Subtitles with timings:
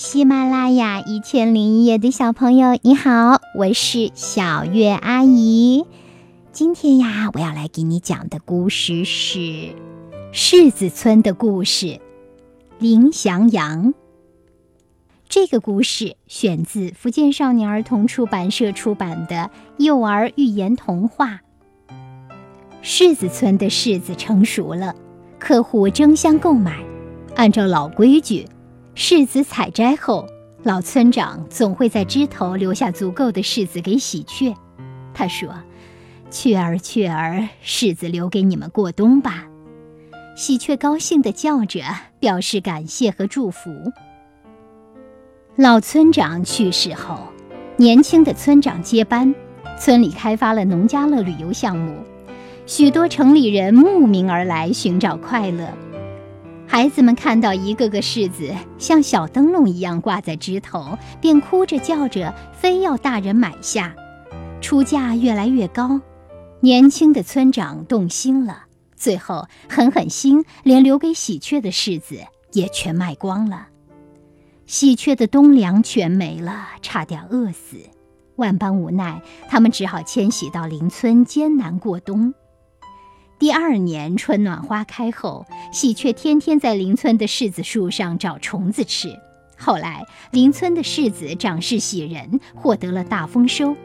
[0.00, 5.86] 喜马拉雅一千零一夜的小朋友，你好，我是小月阿姨。
[6.52, 9.38] 今天呀，我要来给你讲的故事是
[10.32, 11.86] 《柿子村的故事》。
[12.78, 13.92] 林祥阳。
[15.28, 21.40] 这个故事选自福建少年儿童出版社出版的幼儿寓言童话。
[22.84, 24.94] 柿子村的柿子成熟了，
[25.40, 26.84] 客户争相购买，
[27.34, 28.46] 按照老规矩。
[28.98, 30.26] 柿子采摘后，
[30.64, 34.52] 老村长总会在枝头留下足够的柿子给喜鹊。
[35.14, 35.54] 他说
[36.32, 39.46] ：“雀儿，雀儿，柿子留给你们过冬吧。”
[40.34, 41.80] 喜鹊高兴地叫着，
[42.18, 43.70] 表示感谢和祝福。
[45.54, 47.20] 老村长去世后，
[47.76, 49.32] 年轻的村长接班，
[49.78, 51.94] 村里开发了农家乐旅游项目，
[52.66, 55.68] 许多城里人慕名而来寻找快乐。
[56.70, 63.96] 孩子们看到一个个柿子像小灯笼一样挂在枝头，便哭着叫着，非要大人买下。
[64.60, 65.98] 出价越来越高，
[66.60, 72.18] 年轻的村长动心了，最后狠狠心，连留给喜鹊的柿子
[72.52, 73.68] 也全卖光了。
[74.66, 77.78] 喜鹊的冬粮全没了，差点饿死。
[78.36, 82.34] 万般无奈，他们只好迁徙到邻村，艰难过冬。
[83.38, 89.16] 第二年春暖花开后，喜鹊天天在邻村的柿子树上找虫子吃。
[89.56, 93.76] 后来，邻村的柿子长势喜人，获得了大丰收，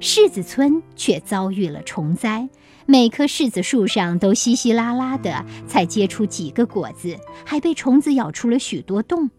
[0.00, 2.48] 柿子村却遭遇了虫灾，
[2.86, 9.30] 每棵柿子树上都稀稀拉拉的，才结出几个果子，还被虫子咬出了许多洞。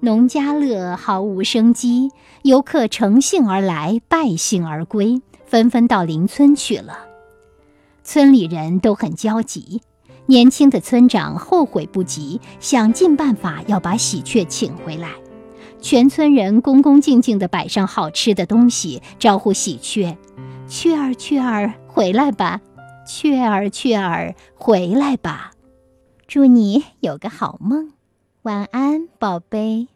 [0.00, 2.10] 农家乐毫无生机，
[2.42, 7.07] 游客乘兴而来，败兴而归，纷纷到邻村去了。
[8.10, 9.82] 村里人都很焦急，
[10.24, 15.10] 年轻的村长后悔不及，想尽办法要把喜鹊请回来。
[15.82, 20.16] 全村人恭恭敬敬地摆上好吃的东西，招呼喜鹊
[20.66, 22.62] ：“雀儿，雀儿，回来吧！
[23.06, 25.50] 雀儿，雀儿，回来吧！
[26.26, 27.92] 祝你有个好梦，
[28.40, 29.88] 晚安，宝贝。”